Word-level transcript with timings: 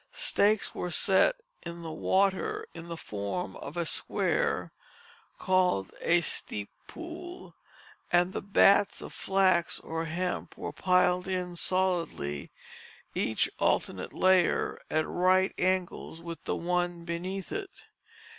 Stakes 0.13 0.73
were 0.73 0.89
set 0.89 1.35
in 1.61 1.83
the 1.83 1.91
water 1.91 2.65
in 2.73 2.87
the 2.87 2.97
form 2.97 3.55
of 3.57 3.77
a 3.77 3.85
square, 3.85 4.71
called 5.37 5.93
a 6.01 6.21
steep 6.21 6.71
pool, 6.87 7.53
and 8.11 8.33
the 8.33 8.41
bates 8.41 8.99
of 9.03 9.13
flax 9.13 9.79
or 9.81 10.05
hemp 10.05 10.57
were 10.57 10.73
piled 10.73 11.27
in 11.27 11.55
solidly, 11.55 12.49
each 13.13 13.47
alternate 13.59 14.11
layer 14.11 14.81
at 14.89 15.07
right 15.07 15.53
angles 15.59 16.19
with 16.19 16.43
the 16.45 16.55
one 16.55 17.05
beneath 17.05 17.51
it. 17.51 17.83